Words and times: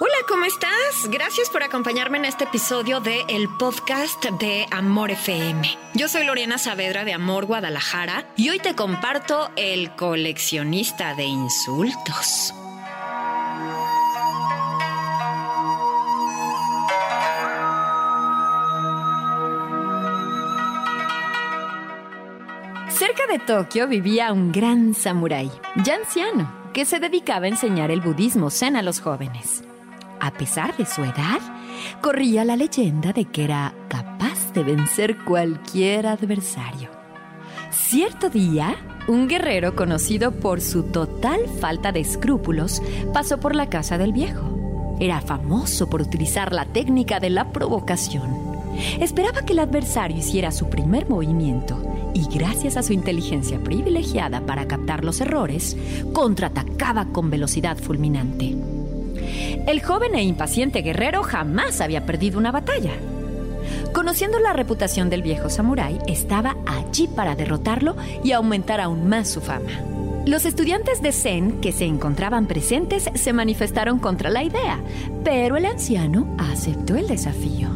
Hola, 0.00 0.14
¿cómo 0.28 0.44
estás? 0.44 1.10
Gracias 1.10 1.50
por 1.50 1.64
acompañarme 1.64 2.18
en 2.18 2.24
este 2.24 2.44
episodio 2.44 3.00
de 3.00 3.24
el 3.28 3.48
podcast 3.58 4.24
de 4.26 4.64
Amor 4.70 5.10
FM. 5.10 5.76
Yo 5.94 6.06
soy 6.06 6.24
Lorena 6.24 6.56
Saavedra 6.56 7.04
de 7.04 7.12
Amor 7.12 7.46
Guadalajara 7.46 8.24
y 8.36 8.48
hoy 8.50 8.60
te 8.60 8.76
comparto 8.76 9.50
el 9.56 9.96
coleccionista 9.96 11.16
de 11.16 11.24
insultos. 11.24 12.54
Cerca 22.90 23.26
de 23.28 23.40
Tokio 23.40 23.88
vivía 23.88 24.32
un 24.32 24.52
gran 24.52 24.94
samurái, 24.94 25.50
ya 25.84 25.96
anciano, 25.96 26.70
que 26.72 26.84
se 26.84 27.00
dedicaba 27.00 27.46
a 27.46 27.48
enseñar 27.48 27.90
el 27.90 28.00
budismo 28.00 28.50
zen 28.50 28.76
a 28.76 28.82
los 28.82 29.00
jóvenes. 29.00 29.64
A 30.20 30.32
pesar 30.32 30.76
de 30.76 30.84
su 30.84 31.02
edad, 31.02 31.40
corría 32.00 32.44
la 32.44 32.56
leyenda 32.56 33.12
de 33.12 33.24
que 33.24 33.44
era 33.44 33.74
capaz 33.88 34.52
de 34.52 34.64
vencer 34.64 35.18
cualquier 35.24 36.06
adversario. 36.06 36.90
Cierto 37.70 38.28
día, 38.28 38.76
un 39.06 39.28
guerrero 39.28 39.76
conocido 39.76 40.32
por 40.32 40.60
su 40.60 40.84
total 40.84 41.40
falta 41.60 41.92
de 41.92 42.00
escrúpulos 42.00 42.82
pasó 43.12 43.38
por 43.38 43.54
la 43.54 43.68
casa 43.68 43.98
del 43.98 44.12
viejo. 44.12 44.96
Era 45.00 45.20
famoso 45.20 45.88
por 45.88 46.02
utilizar 46.02 46.52
la 46.52 46.64
técnica 46.64 47.20
de 47.20 47.30
la 47.30 47.52
provocación. 47.52 48.48
Esperaba 49.00 49.42
que 49.42 49.52
el 49.52 49.60
adversario 49.60 50.18
hiciera 50.18 50.50
su 50.50 50.68
primer 50.68 51.08
movimiento 51.08 51.80
y 52.14 52.26
gracias 52.26 52.76
a 52.76 52.82
su 52.82 52.92
inteligencia 52.92 53.58
privilegiada 53.62 54.40
para 54.40 54.66
captar 54.66 55.04
los 55.04 55.20
errores, 55.20 55.76
contraatacaba 56.12 57.06
con 57.06 57.30
velocidad 57.30 57.76
fulminante. 57.78 58.56
El 59.66 59.82
joven 59.82 60.14
e 60.14 60.22
impaciente 60.22 60.82
guerrero 60.82 61.22
jamás 61.22 61.80
había 61.80 62.06
perdido 62.06 62.38
una 62.38 62.52
batalla. 62.52 62.92
Conociendo 63.92 64.38
la 64.38 64.52
reputación 64.52 65.10
del 65.10 65.22
viejo 65.22 65.50
samurái, 65.50 65.98
estaba 66.06 66.56
allí 66.66 67.08
para 67.08 67.34
derrotarlo 67.34 67.96
y 68.22 68.32
aumentar 68.32 68.80
aún 68.80 69.08
más 69.08 69.28
su 69.28 69.40
fama. 69.40 69.70
Los 70.26 70.44
estudiantes 70.44 71.00
de 71.00 71.12
Zen 71.12 71.60
que 71.60 71.72
se 71.72 71.86
encontraban 71.86 72.46
presentes 72.46 73.08
se 73.14 73.32
manifestaron 73.32 73.98
contra 73.98 74.30
la 74.30 74.42
idea, 74.42 74.78
pero 75.24 75.56
el 75.56 75.64
anciano 75.64 76.34
aceptó 76.38 76.96
el 76.96 77.08
desafío. 77.08 77.70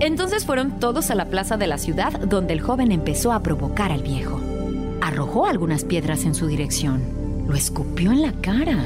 Entonces 0.00 0.46
fueron 0.46 0.78
todos 0.78 1.10
a 1.10 1.16
la 1.16 1.26
plaza 1.26 1.56
de 1.56 1.66
la 1.66 1.76
ciudad 1.76 2.12
donde 2.20 2.52
el 2.52 2.60
joven 2.60 2.92
empezó 2.92 3.32
a 3.32 3.42
provocar 3.42 3.90
al 3.90 4.02
viejo. 4.02 4.40
Arrojó 5.00 5.46
algunas 5.46 5.84
piedras 5.84 6.24
en 6.24 6.36
su 6.36 6.46
dirección 6.46 7.17
lo 7.48 7.56
escupió 7.56 8.12
en 8.12 8.22
la 8.22 8.32
cara, 8.32 8.76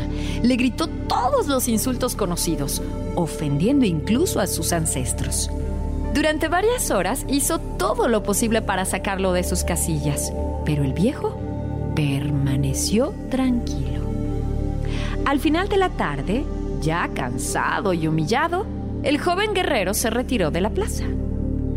le 0.43 0.57
gritó 0.57 0.87
todos 0.87 1.49
los 1.49 1.69
insultos 1.69 2.15
conocidos, 2.15 2.81
ofendiendo 3.17 3.85
incluso 3.85 4.41
a 4.41 4.47
sus 4.47 4.73
ancestros. 4.73 5.51
Durante 6.15 6.49
varias 6.49 6.91
horas 6.91 7.25
hizo 7.29 7.59
todo 7.59 8.07
lo 8.09 8.23
posible 8.23 8.63
para 8.63 8.85
sacarlo 8.85 9.33
de 9.33 9.43
sus 9.43 9.65
casillas, 9.65 10.33
pero 10.65 10.85
el 10.85 10.93
viejo 10.93 11.37
permaneció 11.97 13.13
tranquilo. 13.31 14.03
Al 15.25 15.41
final 15.41 15.69
de 15.69 15.77
la 15.79 15.91
tarde, 15.91 16.45
ya 16.81 17.09
cansado 17.15 17.93
y 17.93 18.07
humillado, 18.07 18.67
el 19.03 19.19
joven 19.19 19.55
guerrero 19.55 19.95
se 19.95 20.11
retiró 20.11 20.51
de 20.51 20.61
la 20.61 20.71
plaza. 20.71 21.05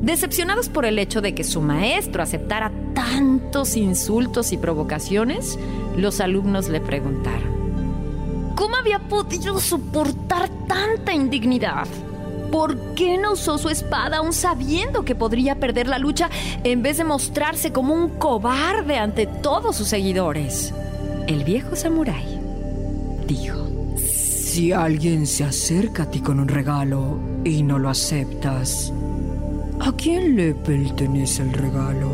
Decepcionados 0.06 0.70
por 0.70 0.86
el 0.86 1.00
hecho 1.00 1.20
de 1.20 1.34
que 1.34 1.44
su 1.44 1.62
maestro 1.62 2.22
aceptara 2.22 2.72
tantos 2.94 3.76
insultos 3.76 4.52
y 4.52 4.58
provocaciones, 4.58 5.58
los 5.98 6.22
alumnos 6.22 6.70
le 6.70 6.80
preguntaron, 6.80 8.54
¿cómo 8.54 8.76
había 8.76 9.00
podido 9.00 9.60
soportar 9.60 10.48
tanta 10.68 11.12
indignidad? 11.12 11.88
¿Por 12.52 12.78
qué 12.94 13.18
no 13.18 13.34
usó 13.34 13.58
su 13.58 13.70
espada 13.70 14.18
aún 14.18 14.32
sabiendo 14.32 15.04
que 15.04 15.16
podría 15.16 15.56
perder 15.56 15.88
la 15.88 15.98
lucha 15.98 16.30
en 16.64 16.84
vez 16.84 16.98
de 16.98 17.04
mostrarse 17.04 17.74
como 17.74 17.96
un 17.96 18.10
cobarde 18.10 19.00
ante 19.00 19.26
todos 19.26 19.76
sus 19.76 19.88
seguidores? 19.88 20.72
El 21.26 21.44
viejo 21.44 21.76
samurái 21.76 22.40
dijo, 23.28 23.58
Si 23.98 24.72
alguien 24.72 25.26
se 25.26 25.46
acerca 25.46 26.04
a 26.04 26.12
ti 26.12 26.20
con 26.20 26.40
un 26.40 26.48
regalo 26.48 27.18
y 27.44 27.64
no 27.64 27.80
lo 27.80 27.90
aceptas, 27.90 28.94
¿a 29.80 29.92
quién 29.94 30.36
le 30.36 30.54
pertenece 30.54 31.44
el 31.44 31.54
regalo? 31.54 32.12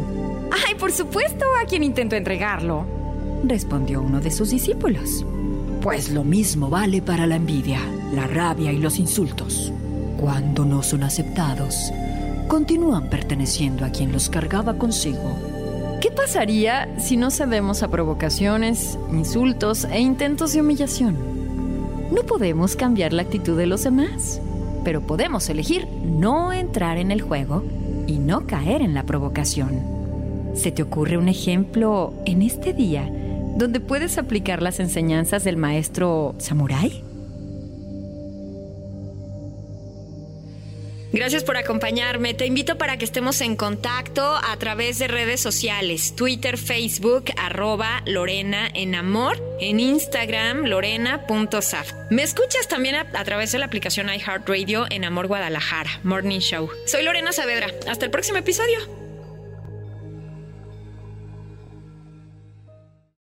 ¡Ay, 0.52 0.76
por 0.76 0.92
supuesto! 0.92 1.46
A 1.62 1.66
quien 1.66 1.84
intento 1.84 2.16
entregarlo, 2.16 2.86
respondió 3.44 4.02
uno 4.02 4.20
de 4.20 4.32
sus 4.32 4.50
discípulos. 4.50 5.26
Pues 5.82 6.12
lo 6.12 6.24
mismo 6.24 6.70
vale 6.70 7.02
para 7.02 7.26
la 7.26 7.36
envidia, 7.38 7.80
la 8.14 8.28
rabia 8.28 8.72
y 8.72 8.78
los 8.78 9.00
insultos. 9.00 9.74
Cuando 10.18 10.66
no 10.66 10.84
son 10.84 11.04
aceptados, 11.04 11.92
continúan 12.48 13.10
perteneciendo 13.10 13.86
a 13.86 13.90
quien 13.90 14.12
los 14.12 14.30
cargaba 14.30 14.78
consigo. 14.78 15.36
¿Qué 16.02 16.12
pasaría 16.12 17.00
si 17.00 17.18
no 17.18 17.32
cedemos 17.32 17.84
a 17.84 17.88
provocaciones, 17.88 18.98
insultos 19.12 19.86
e 19.86 20.00
intentos 20.00 20.54
de 20.54 20.62
humillación? 20.62 21.16
No 22.12 22.24
podemos 22.24 22.76
cambiar 22.76 23.14
la 23.14 23.22
actitud 23.22 23.58
de 23.58 23.68
los 23.68 23.84
demás, 23.84 24.42
pero 24.84 25.02
podemos 25.02 25.50
elegir 25.50 25.88
no 26.04 26.52
entrar 26.54 26.98
en 26.98 27.12
el 27.12 27.22
juego 27.22 27.64
y 28.08 28.20
no 28.20 28.48
caer 28.48 28.82
en 28.82 28.94
la 28.94 29.04
provocación. 29.04 29.82
¿Se 30.54 30.72
te 30.72 30.84
ocurre 30.84 31.18
un 31.18 31.30
ejemplo 31.30 32.14
en 32.26 32.42
este 32.42 32.74
día 32.74 33.10
donde 33.58 33.80
puedes 33.80 34.18
aplicar 34.18 34.62
las 34.62 34.80
enseñanzas 34.80 35.44
del 35.44 35.58
maestro 35.58 36.36
Samurai? 36.38 37.04
Gracias 41.12 41.44
por 41.44 41.58
acompañarme. 41.58 42.34
Te 42.34 42.46
invito 42.46 42.78
para 42.78 42.98
que 42.98 43.06
estemos 43.06 43.42
en 43.42 43.56
contacto 43.56 44.24
a 44.36 44.56
través 44.58 44.98
de 44.98 45.08
redes 45.08 45.42
sociales, 45.42 46.16
Twitter, 46.16 46.58
Facebook, 46.58 47.26
arroba 47.38 48.02
Lorena 48.06 48.70
en 48.74 48.96
Amor, 48.96 49.38
en 49.60 49.80
Instagram, 49.80 50.66
lorena.saf. 50.66 51.92
Me 52.10 52.24
escuchas 52.24 52.68
también 52.68 52.96
a, 52.96 53.24
través 53.26 53.52
de 53.52 53.60
la 53.60 53.66
aplicación 53.66 54.08
iHeartRadio 54.08 54.86
en 54.90 55.04
Amor 55.04 55.28
Guadalajara, 55.28 56.00
Morning 56.04 56.40
Show. 56.40 56.70
Soy 56.86 57.04
Lorena 57.04 57.34
Saavedra. 57.34 57.68
Hasta 57.88 58.06
el 58.06 58.12
próximo 58.12 58.38
episodio. 58.38 59.01